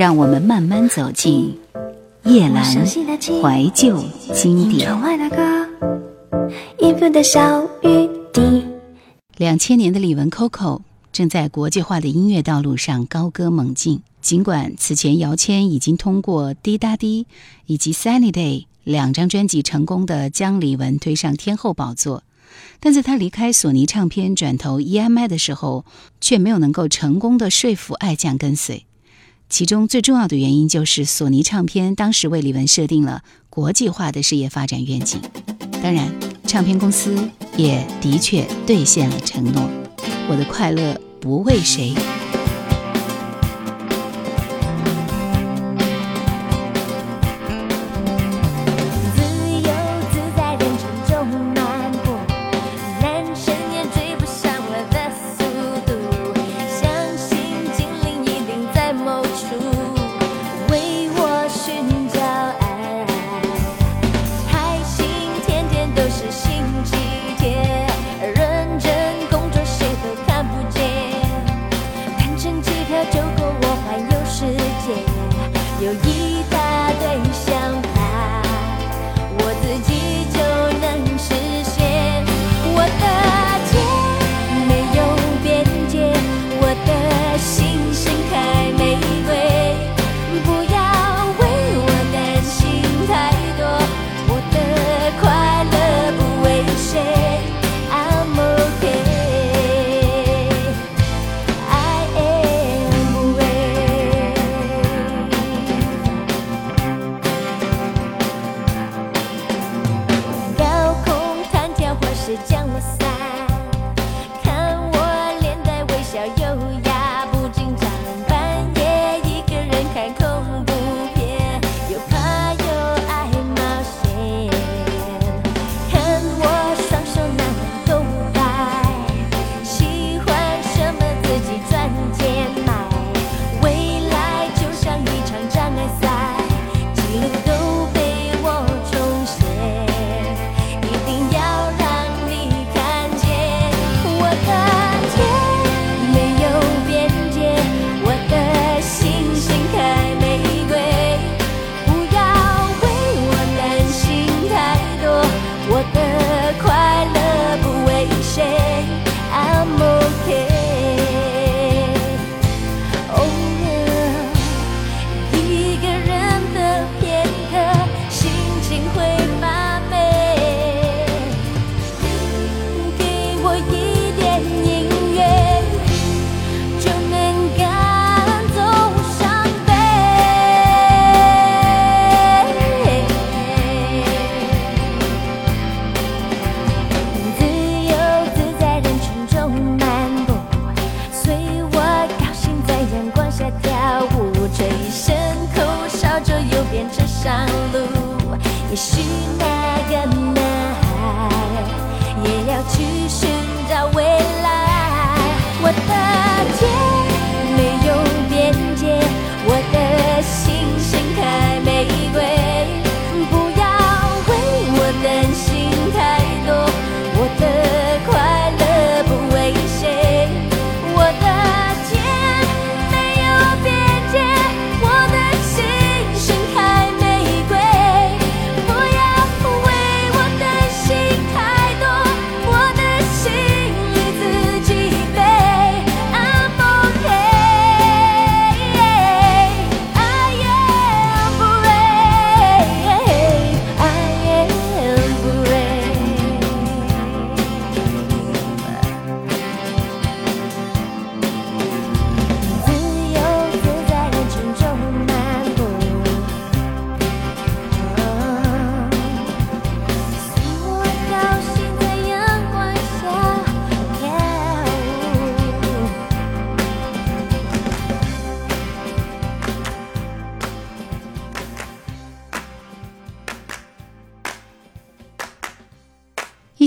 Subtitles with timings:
[0.00, 1.54] 让我们慢慢走进
[2.24, 4.90] 夜阑怀旧经典。
[9.36, 10.80] 两千年的李玟 Coco
[11.12, 14.00] 正在国际化的音乐道路上高歌猛进。
[14.22, 17.24] 尽管此前姚谦已经通过《滴答滴》
[17.66, 22.22] 以及《Sunny Day》两张专辑成功的将李玟推上天后宝座，
[22.80, 25.84] 但在他离开索尼唱片转投 EMI 的时候，
[26.22, 28.86] 却没有能够成功的说服爱将跟随。
[29.50, 35.20] 其中最重要的原因就是索尼唱片当时为李玟设定了国际化的事业发展愿景。
[35.82, 36.08] 当然，
[36.46, 39.68] 唱片公司也的确兑现了承诺
[40.30, 41.94] ：“我的快乐不为谁。”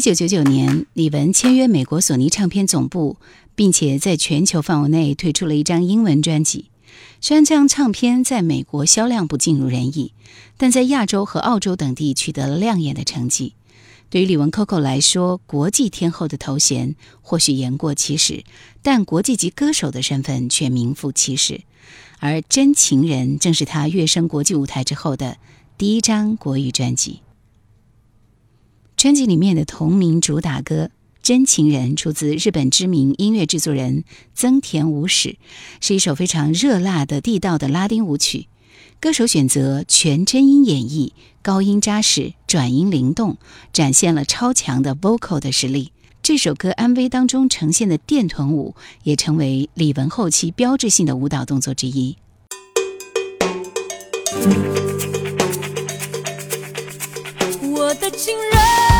[0.03, 3.15] 九九九年，李玟签约美国索尼唱片总部，
[3.55, 6.65] 并且在全球范围内推出了一张英文专辑。
[7.21, 10.11] 虽然这张唱片在美国销量不尽如人意，
[10.57, 13.53] 但在亚洲和澳洲等地取得了亮眼的成绩。
[14.09, 18.43] 对于李玟 Coco 来说，国际天后的头衔或许言过其实，
[18.81, 21.61] 但国际级歌手的身份却名副其实。
[22.19, 25.37] 而《真情人》正是她跃升国际舞台之后的
[25.77, 27.21] 第一张国语专辑。
[29.03, 30.85] 专辑里面的同名主打歌
[31.21, 35.35] 《真情人》出自日本知名音乐制作人增田武史，
[35.81, 38.47] 是一首非常热辣的地道的拉丁舞曲。
[39.01, 41.11] 歌手选择全真音演绎，
[41.41, 43.35] 高音扎实，转音灵动，
[43.73, 45.91] 展现了超强的 vocal 的实力。
[46.21, 48.73] 这首歌 MV 当中呈现的电臀舞，
[49.03, 52.15] 也成为李玟后期标志性的舞蹈动作之一。
[57.75, 58.92] 我的情人。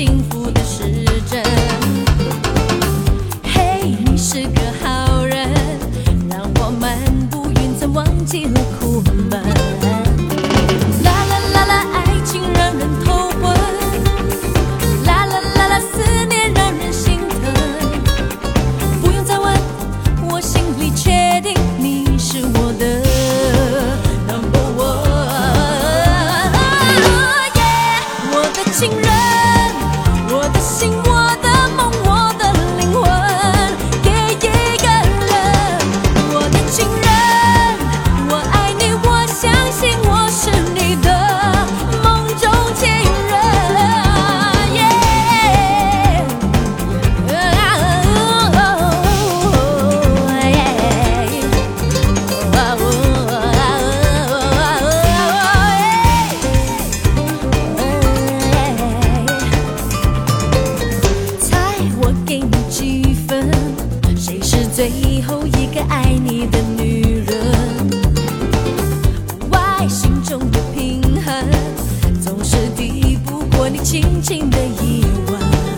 [0.00, 0.50] 幸福
[72.20, 75.69] 总是抵不过你轻轻的一吻。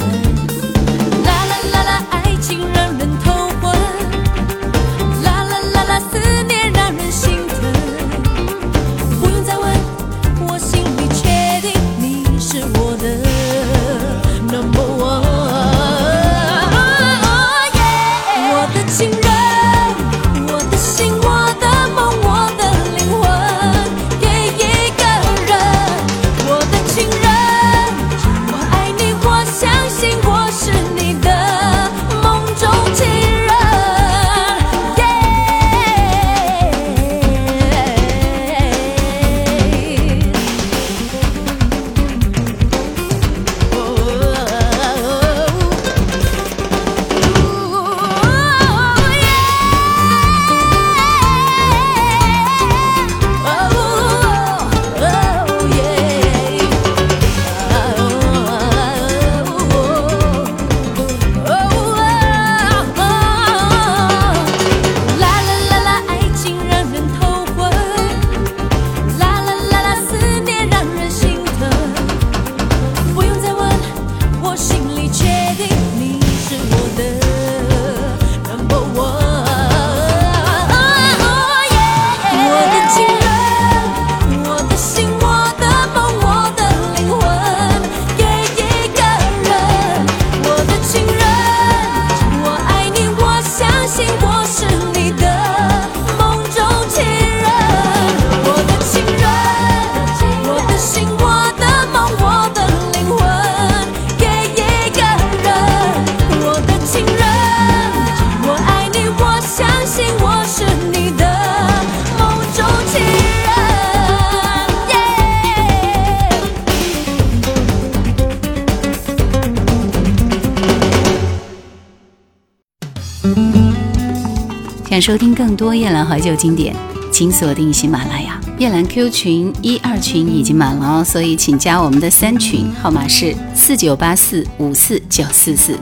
[125.03, 126.77] 收听更多夜兰怀旧经典，
[127.13, 128.41] 请锁定喜马拉雅。
[128.57, 135.77] 夜兰 Q 群一二群已经满了哦，所以请加我们的三群，号码是四九八四五四九四四。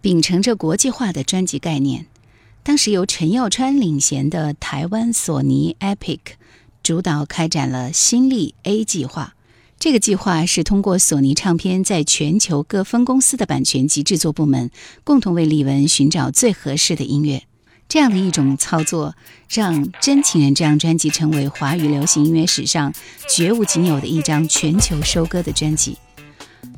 [0.00, 2.06] 秉承着国际化的专辑概念，
[2.64, 6.18] 当时由陈耀川领衔的台湾索尼 Epic
[6.82, 9.34] 主导开展了新力 A 计划。
[9.78, 14.72] 这个计划是通过索尼唱片在全球各分公司的版权及制作部门，
[15.04, 17.44] 共同为李玟寻找最合适的音乐。
[17.90, 19.16] 这样的一种操作，
[19.48, 22.92] 让《真情人》这张专辑成为华语流行音乐史上
[23.28, 25.98] 绝无仅有的一张全球收割的专辑。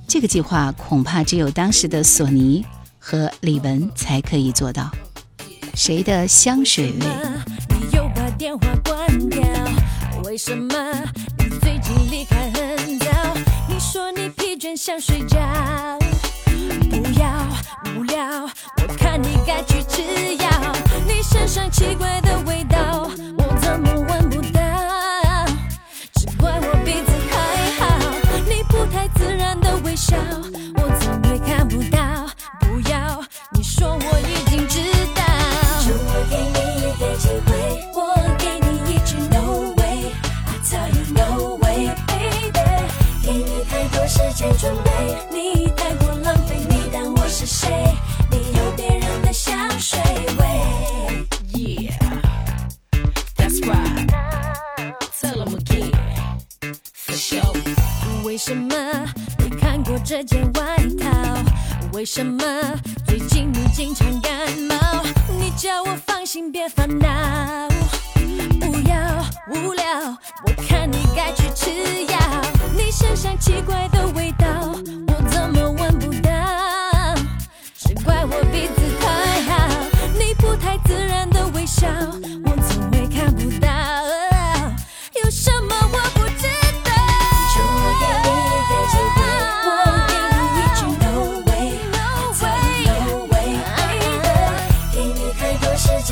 [0.09, 2.64] 这个计划恐怕只有当时的索尼
[2.99, 4.90] 和李玟才可以做到。
[5.75, 7.07] 谁的香水味？
[7.69, 9.42] 你又把电话关掉，
[10.25, 10.75] 为什么
[11.38, 13.07] 你最近离开很早？
[13.69, 15.38] 你说你疲倦想睡觉，
[16.88, 17.47] 不要
[17.99, 18.45] 无聊，
[18.78, 19.72] 我看你该。
[21.53, 22.32] 像奇怪的
[58.25, 58.75] 为什么
[59.37, 61.11] 你看过这件外套？
[61.92, 62.42] 为什么
[63.07, 65.04] 最近你经常感冒？
[65.38, 67.69] 你叫我放心，别烦恼。
[68.59, 69.85] 不要无聊，
[70.47, 71.71] 我看你该去吃
[72.07, 72.19] 药。
[72.75, 74.47] 你身上奇怪的味道，
[75.09, 77.14] 我怎么闻不到？
[77.76, 79.69] 只怪我鼻子太好，
[80.19, 81.87] 你不太自然的微笑，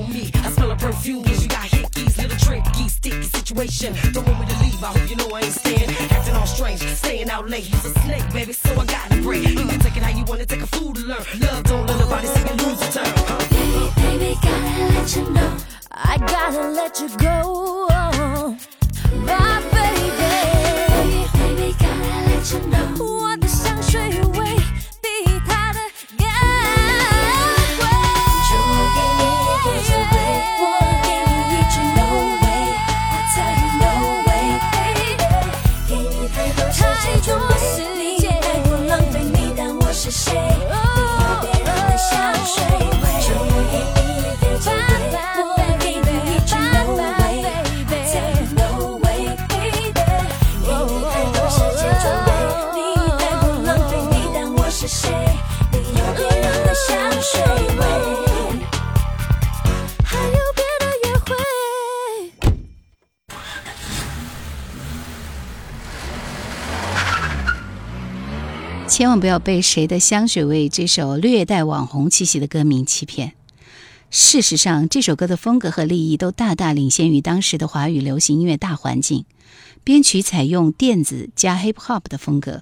[1.05, 1.19] me?
[1.19, 3.95] A guess you got hickeys, little tricky, sticky situation.
[4.13, 5.89] Don't want me to leave, I hope you know I ain't staying.
[6.11, 7.63] Acting all strange, staying out late.
[7.63, 9.47] He's a snake, baby, so I gotta break.
[9.47, 11.23] You can take it how you wanna take a fool to learn.
[11.39, 13.13] Love don't let nobody say you lose your turn.
[13.27, 13.37] Huh?
[13.49, 15.57] Baby, baby, gotta let you know.
[15.91, 18.57] I gotta let you go.
[19.25, 22.81] My baby, baby, baby, gotta let you know.
[22.99, 23.35] 我
[69.01, 73.33] 千万不要被《谁的香水味》这首略带网红气息的歌名欺骗。
[74.11, 79.25] 事实上，这首歌的风格和立意都大大领先于当时的华语流行音乐大环境。
[79.83, 82.61] 编曲采用电子加 hip hop 的风格，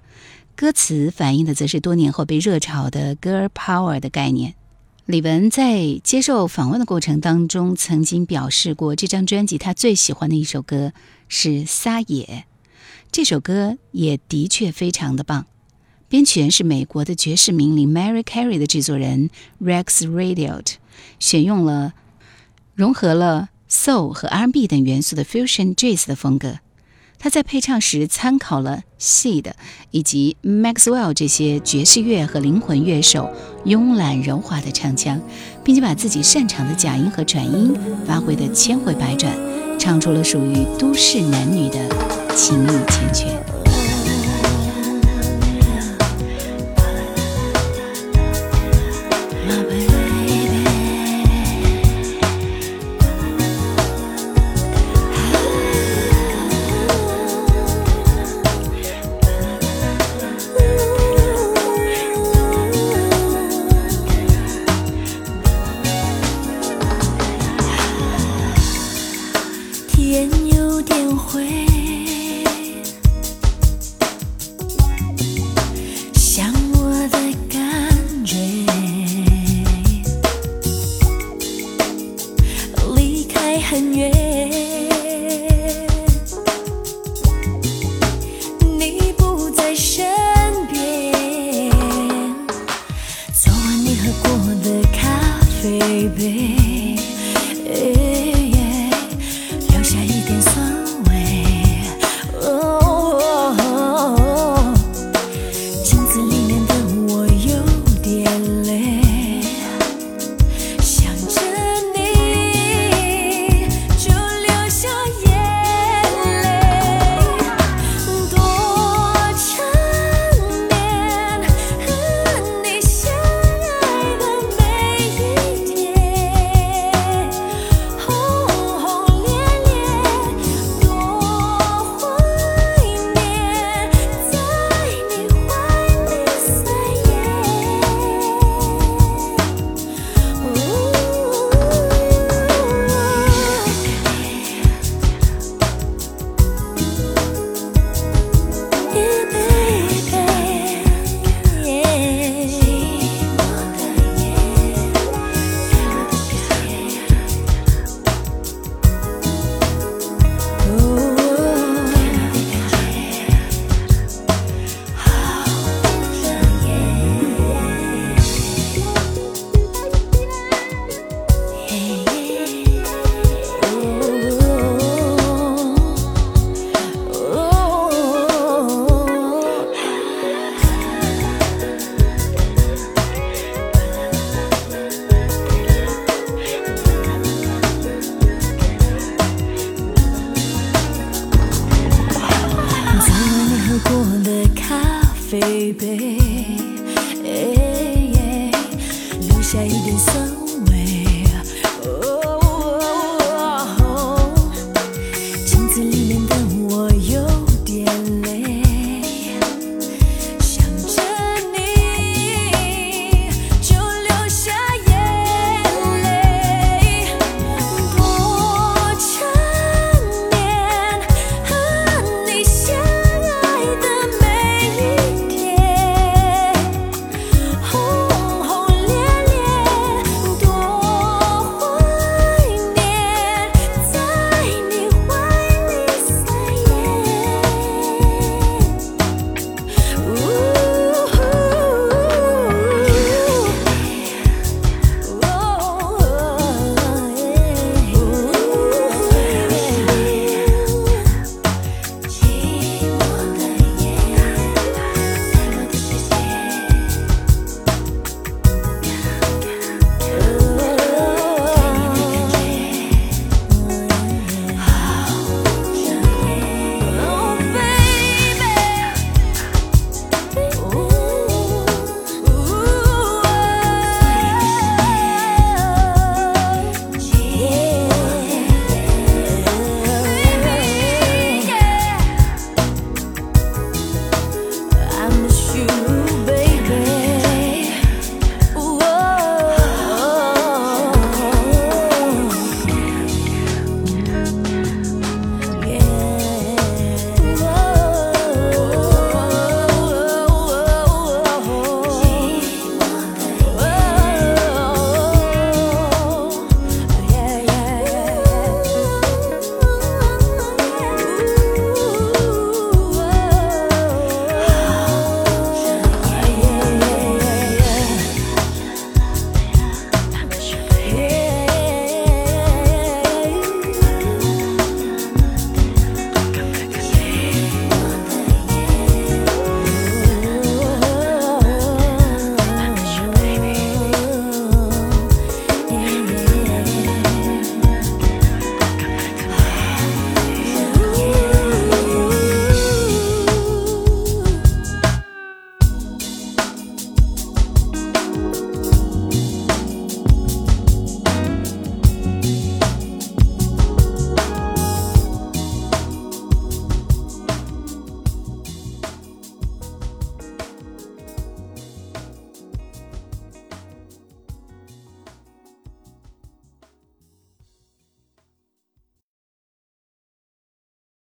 [0.56, 4.56] 歌词反映的则是多年后被热炒的 girl power 的概念。
[5.06, 10.94] 李玟在接受访问的过程当中，曾经表示过，这张专辑她最喜欢的一首歌
[11.28, 12.26] 是《撒野》，
[13.12, 15.46] 这首歌也的确非常的棒。
[16.10, 19.30] 编曲人是美国的爵士名伶 Mary Carey 的制作人
[19.64, 20.74] Rex Radiot，
[21.20, 21.94] 选用了
[22.74, 26.56] 融合了 soul 和 R&B 等元素的 fusion jazz 的风格。
[27.20, 29.52] 他在配唱时参考了 Seed
[29.92, 33.30] 以及 Maxwell 这些爵士乐和灵魂乐手
[33.66, 35.22] 慵懒柔滑的唱腔，
[35.64, 39.32] 并且把自己擅长的假音和转音发挥得千回百转，
[39.78, 43.59] 唱出了属于都市男女的情意缱绻。